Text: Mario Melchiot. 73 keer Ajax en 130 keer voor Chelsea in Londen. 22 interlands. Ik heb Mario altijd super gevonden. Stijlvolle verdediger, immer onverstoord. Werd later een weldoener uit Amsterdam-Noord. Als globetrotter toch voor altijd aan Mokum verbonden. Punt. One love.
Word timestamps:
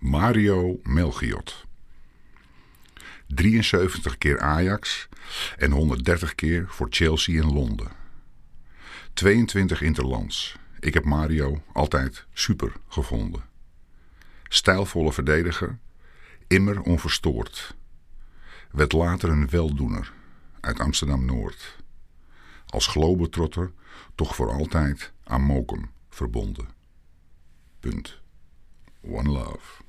Mario 0.00 0.80
Melchiot. 0.82 1.66
73 3.26 4.18
keer 4.18 4.40
Ajax 4.40 5.08
en 5.56 5.70
130 5.70 6.34
keer 6.34 6.68
voor 6.68 6.86
Chelsea 6.90 7.42
in 7.42 7.52
Londen. 7.52 7.88
22 9.12 9.82
interlands. 9.82 10.56
Ik 10.78 10.94
heb 10.94 11.04
Mario 11.04 11.62
altijd 11.72 12.26
super 12.32 12.72
gevonden. 12.88 13.44
Stijlvolle 14.48 15.12
verdediger, 15.12 15.78
immer 16.46 16.80
onverstoord. 16.80 17.76
Werd 18.70 18.92
later 18.92 19.28
een 19.28 19.48
weldoener 19.48 20.12
uit 20.60 20.80
Amsterdam-Noord. 20.80 21.76
Als 22.66 22.86
globetrotter 22.86 23.72
toch 24.14 24.34
voor 24.34 24.52
altijd 24.52 25.12
aan 25.24 25.42
Mokum 25.42 25.90
verbonden. 26.08 26.68
Punt. 27.80 28.20
One 29.02 29.28
love. 29.28 29.88